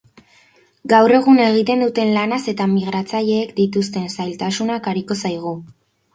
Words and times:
Gaur 0.93 1.11
egun 1.17 1.41
egiten 1.47 1.83
duten 1.85 2.09
lanaz 2.15 2.39
eta 2.55 2.67
migratzaileek 2.73 3.53
dituzten 3.61 4.09
zailtasunak 4.19 4.91
ariko 4.95 5.21
zaigu. 5.25 5.55